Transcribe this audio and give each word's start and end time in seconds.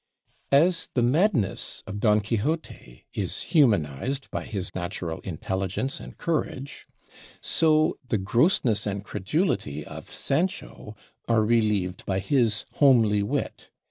As 0.51 0.89
the 0.95 1.03
madness 1.03 1.83
of 1.85 1.99
Don 1.99 2.21
Quixote 2.21 3.05
is 3.13 3.43
humanized 3.43 4.31
by 4.31 4.43
his 4.45 4.73
natural 4.73 5.19
intelligence 5.19 5.99
and 5.99 6.17
courage, 6.17 6.87
so 7.39 7.99
the 8.07 8.17
grossness 8.17 8.87
and 8.87 9.03
credulity 9.05 9.85
of 9.85 10.09
Sancho 10.09 10.95
are 11.27 11.45
relieved 11.45 12.03
by 12.07 12.17
his 12.17 12.65
homely 12.77 13.21
wit. 13.21 13.69